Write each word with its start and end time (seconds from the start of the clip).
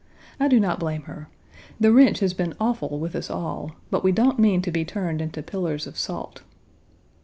I 0.39 0.47
do 0.47 0.59
not 0.59 0.79
blame 0.79 1.03
her. 1.03 1.29
The 1.79 1.93
wrench 1.93 2.21
has 2.21 2.33
been 2.33 2.55
awful 2.59 2.97
with 2.97 3.15
us 3.15 3.29
all, 3.29 3.73
but 3.91 4.03
we 4.03 4.11
don't 4.11 4.39
mean 4.39 4.63
to 4.63 4.71
be 4.71 4.83
turned 4.83 5.21
into 5.21 5.43
pillars 5.43 5.85
of 5.85 5.95
salt. 5.95 6.41